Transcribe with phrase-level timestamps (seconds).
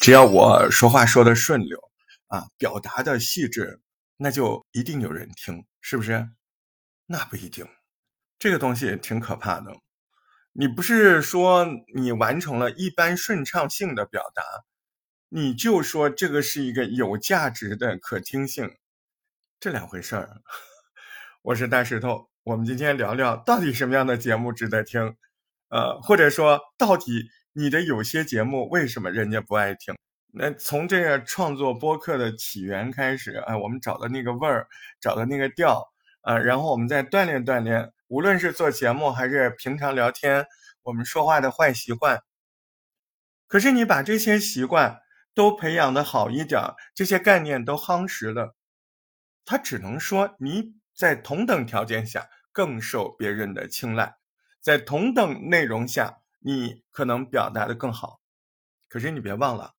[0.00, 1.78] 只要我说话说的顺溜
[2.28, 3.82] 啊，表达的细致，
[4.16, 6.26] 那就一定有人听，是不是？
[7.04, 7.68] 那不一定，
[8.38, 9.70] 这个东西挺可怕的。
[10.52, 14.42] 你不是说你完成了一般顺畅性的表达，
[15.28, 18.74] 你就说这个是一个有价值的可听性，
[19.60, 20.40] 这两回事儿。
[21.42, 25.14] 我是大石头，我们今天聊聊到底什么样的节目值得听，
[25.68, 29.96] 呃，或者说到底你的有些节目为什么人家不爱听？
[30.32, 34.68] 那从这个创作播客的起源开始啊，我们找的那个味儿，
[35.00, 35.90] 找的那个调。
[36.22, 40.44] 啊，然后我们再锻炼锻炼，无论是做节目还是平常聊天，
[40.82, 42.22] 我们说话的坏习惯。
[43.48, 45.00] 可是你把这些习惯
[45.34, 46.60] 都培养的好一点，
[46.94, 48.54] 这些概念都夯实了，
[49.46, 54.16] 他只能说你在同等条件下更受别人的青睐，
[54.60, 58.20] 在同等内容下你可能表达的更好。
[58.88, 59.76] 可是你别忘了，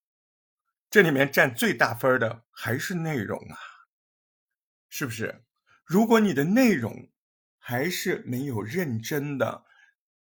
[0.90, 3.58] 这里面占最大分的还是内容啊，
[4.90, 5.44] 是不是？
[5.84, 7.10] 如果你的内容
[7.60, 9.66] 还是没有认真的、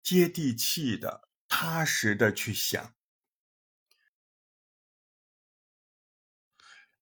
[0.02, 2.94] 接地气的、踏实的去想，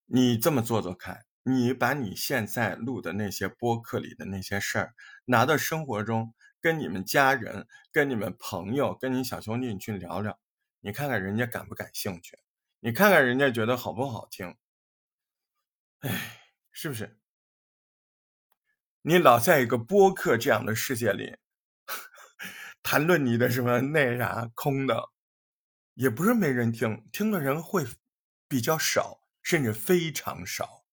[0.06, 6.34] 你这么做做看，你把你现在录的那些播客里的那些事儿，拿到生活中
[6.68, 10.38] 跟你们家人、跟你们朋友、跟你小兄弟你去聊聊，
[10.82, 12.38] 你看看人家感不感兴趣？
[12.82, 14.54] 你看看人家觉得好不好听？
[16.00, 16.42] 哎，
[16.74, 17.22] 是不是？
[19.02, 21.38] 你老在一个播客这样的世界里
[22.84, 25.12] 谈论你的什么那啥空的，
[25.94, 27.86] 也不是没人听，听的人会
[28.50, 30.84] 比较少，甚至非常少，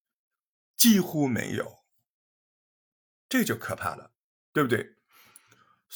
[0.76, 1.84] 几乎没有，
[3.28, 4.12] 这就可怕了，
[4.52, 4.94] 对不对？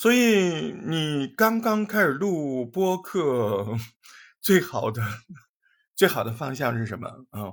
[0.01, 3.67] 所以你刚刚开始录播客，
[4.41, 5.03] 最好的
[5.97, 7.53] 最好的方向是什么啊？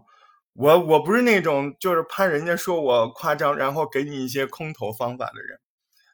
[0.54, 5.60] 我我不是那种就是怕人家说我夸张，然后给你一些空头方法的人，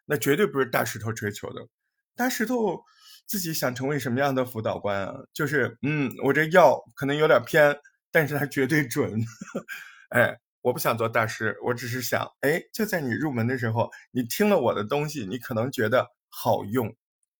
[0.06, 1.68] 那绝对不是大石头追求的。
[2.16, 2.82] 大石头
[3.28, 5.14] 自己想成为什么样的辅导官啊？
[5.34, 7.78] 就是嗯，我这药可能有点偏，
[8.10, 9.12] 但是它绝对准。
[10.16, 16.96] 哎，我不想做大师，我只是想，哎，就在你入门的时候，你听了我的东西，你可能觉得好用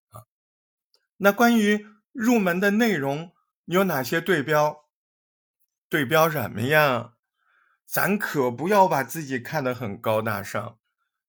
[0.10, 0.30] 啊。
[1.18, 3.34] 那关于入门的内容，
[3.66, 4.86] 有哪些对标？
[5.90, 7.16] 对标什么呀？
[7.86, 10.78] 咱可不要把自己看得很高大上。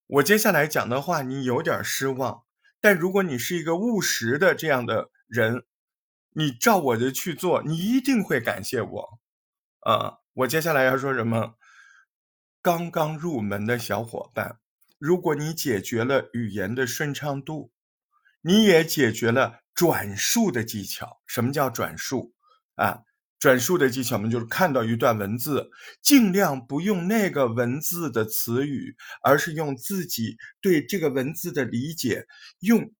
[0.06, 2.44] 我接下来讲的话，你有点失望。
[2.80, 5.64] 但如果你是一个务实的这样的人，
[6.34, 9.20] 你照我的去做，你一定会感谢我。
[9.80, 11.56] 啊，我接下来要说什么？
[12.60, 14.60] 刚刚入门的小伙伴，
[15.02, 17.72] 如果你解决了语言的顺畅度，
[18.40, 21.20] 你也解决了转述的技巧。
[21.26, 22.34] 什么叫转述？
[22.76, 23.00] 啊？
[23.40, 25.70] 转述的技巧呢，就是看到一段文字，
[26.00, 32.28] 尽量不用那个文字的词语，而是用自己对这个文字的理解，
[32.60, 32.92] 用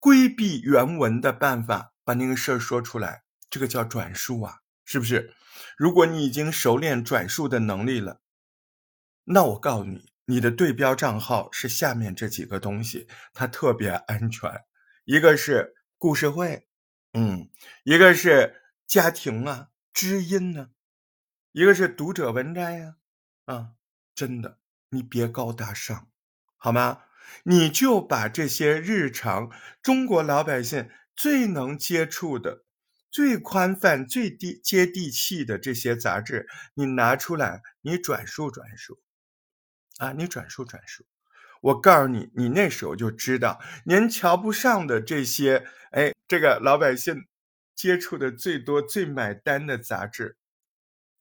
[0.00, 3.24] 规避原文的办法把那个事儿说出来。
[3.50, 5.34] 这个叫转述啊，是不是？
[5.76, 8.22] 如果你已经熟练转述的能力了，
[9.24, 14.50] 那我告诉你，你的对标账号是下面这几个东西，它特别安全。
[15.04, 16.68] 一个是故事会，
[17.14, 17.48] 嗯，
[17.84, 18.62] 一个是。
[18.88, 20.68] 家庭啊，知音呢，
[21.50, 22.94] 一个是读者文摘呀，
[23.46, 23.70] 啊，
[24.14, 24.60] 真的，
[24.90, 26.08] 你别高大上，
[26.56, 27.02] 好吗？
[27.42, 29.50] 你就把这些日常
[29.82, 32.62] 中国老百姓最能接触的、
[33.10, 39.00] 最宽泛、最地接地气的这些杂志，你拿出来，你转述转述，
[39.98, 41.04] 啊，你转述转述，
[41.60, 47.26] 我告诉你，你那时候就知道，您瞧不上的这些，哎，这个老百姓。
[47.76, 50.38] 接触的最多、最买单的杂志，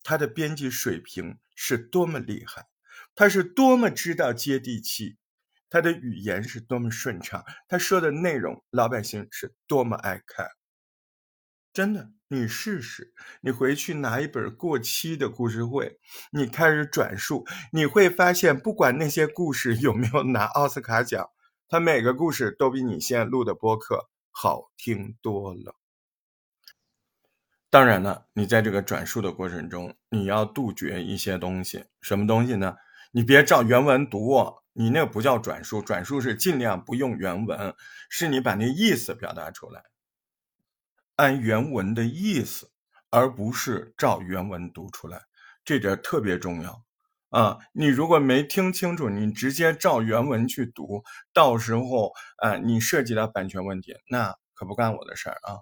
[0.03, 2.67] 它的编辑水平是多么厉害，
[3.13, 5.17] 他是多么知道接地气，
[5.69, 10.47] 他的语言是多么顺畅，他说的内容老百姓是多么爱看。
[11.73, 15.99] 真的，你试试，你回去拿一本过期的故事会，
[16.31, 21.29] 你开始转述，你会发现，不管那些故事有没有拿奥斯卡奖，
[21.67, 25.75] 他每个故事都比你现在录的播客好听多了。
[27.69, 31.85] 当然了，你在这个转述的过程中，你要杜绝一些东西。
[32.01, 32.75] 什么东西呢？
[33.11, 34.33] 你别照原文读，
[34.73, 35.81] 你那个不叫转述。
[35.81, 37.75] 转述是尽量不用原文，
[38.09, 39.83] 是你把那意思表达出来，
[41.15, 42.71] 按原文的意思，
[43.09, 45.21] 而不是照原文读出来。
[45.63, 46.83] 这点特别重要
[47.29, 47.57] 啊！
[47.73, 51.03] 你如果没听清楚，你直接照原文去读，
[51.33, 55.59] 到时候啊，你涉及到版权问题，那可不干我的事儿啊。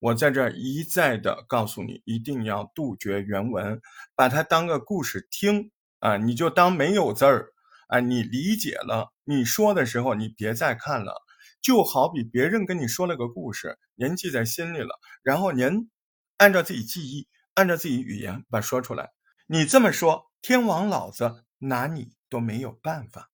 [0.00, 3.80] 我在这一再的告诉你，一定要杜绝原文，
[4.16, 5.70] 把它当个故事听
[6.00, 7.52] 啊，你就当没有字儿
[7.88, 11.22] 啊，你理解了，你说的时候你别再看了，
[11.64, 15.90] 就好比别人跟你说了个故事，您记在心里了，然后您
[16.36, 19.12] 按照自己记忆，按照自己语言把说出来，
[19.46, 23.30] 你这么说，天王老子拿你都没有办法，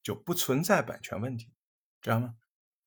[0.00, 1.48] 就不存在版权问题，
[2.00, 2.34] 知道吗？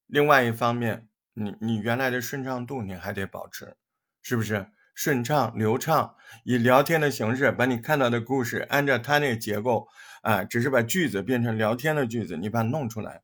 [0.07, 1.09] 另外一方面。
[1.37, 3.75] 你你原来的顺畅度你还得保持，
[4.21, 6.15] 是不是顺畅流畅？
[6.45, 9.89] 以聊天的形式把你看到的故事按照它那个结构
[10.21, 13.21] 啊，只是把句子变成聊天的句子，你把它弄出来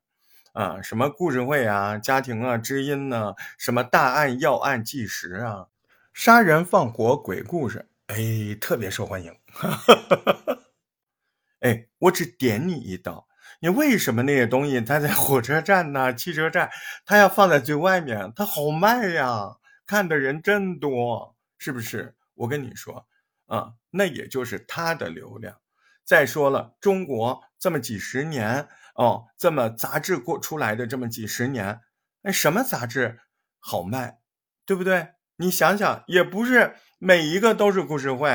[0.52, 3.34] 啊，什么故事会啊、家庭啊、知音呢？
[3.56, 5.68] 什么大案要案纪实啊、
[6.12, 9.34] 杀人放火鬼故事，哎，特别受欢迎。
[11.60, 13.26] 哎，我只点你一刀。
[13.60, 16.70] 你为什么那些东西它在火车站呢、汽车站，
[17.06, 18.32] 它要放在最外面？
[18.36, 19.56] 它好卖呀，
[19.86, 22.14] 看的人真多，是不是？
[22.34, 23.06] 我跟你说
[23.46, 25.56] 啊，那也就是它的流量。
[26.04, 31.80] 再说了，中国这么几十年哦，这么杂志过出来的这么几十年，
[32.22, 33.20] 哎，什么杂志
[33.58, 34.20] 好卖，
[34.66, 35.14] 对不对？
[35.36, 38.28] 你想想，也不是每一个都是故事会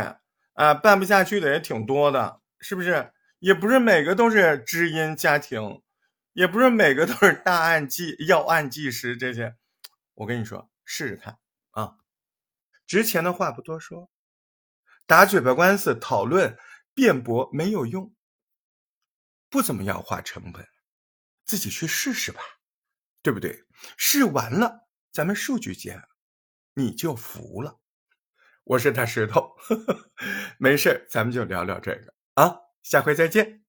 [0.54, 3.12] 啊，办不下去的也挺多的，是不是？
[3.40, 5.84] 也不是每个都是知音家庭，
[6.34, 9.56] 也不是每个都是大案纪要案纪实这些。
[10.16, 11.38] 我跟你说，试试看
[11.69, 11.98] 啊！
[12.88, 14.10] 值钱的话不多说，
[15.06, 16.58] 打嘴巴官司、讨论、
[16.98, 18.12] 辩驳没有用，
[19.52, 20.68] 不怎么样花成本，
[21.46, 22.42] 自己去试试吧，
[23.22, 23.66] 对不对？
[23.98, 26.02] 试完了，咱们数据见，
[26.74, 27.80] 你就服了。
[28.64, 29.56] 我是大石头，
[30.58, 32.58] 没事咱们就聊聊这个啊。
[32.82, 33.67] 下回再见。